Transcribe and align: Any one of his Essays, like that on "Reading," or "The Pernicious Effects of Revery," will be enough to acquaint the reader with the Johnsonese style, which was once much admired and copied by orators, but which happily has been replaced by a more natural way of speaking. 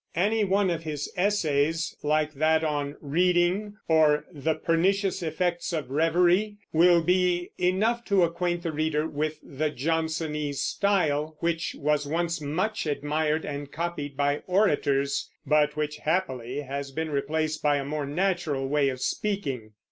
Any 0.15 0.43
one 0.43 0.71
of 0.71 0.81
his 0.81 1.13
Essays, 1.15 1.95
like 2.01 2.33
that 2.33 2.63
on 2.63 2.95
"Reading," 3.01 3.75
or 3.87 4.25
"The 4.31 4.55
Pernicious 4.55 5.21
Effects 5.21 5.71
of 5.73 5.91
Revery," 5.91 6.57
will 6.73 7.03
be 7.03 7.51
enough 7.59 8.03
to 8.05 8.23
acquaint 8.23 8.63
the 8.63 8.71
reader 8.71 9.05
with 9.07 9.37
the 9.43 9.69
Johnsonese 9.69 10.57
style, 10.63 11.37
which 11.39 11.75
was 11.77 12.07
once 12.07 12.41
much 12.41 12.87
admired 12.87 13.45
and 13.45 13.71
copied 13.71 14.17
by 14.17 14.41
orators, 14.47 15.29
but 15.45 15.75
which 15.75 15.97
happily 15.97 16.61
has 16.61 16.89
been 16.89 17.11
replaced 17.11 17.61
by 17.61 17.77
a 17.77 17.85
more 17.85 18.07
natural 18.07 18.67
way 18.67 18.89
of 18.89 19.01
speaking. 19.01 19.73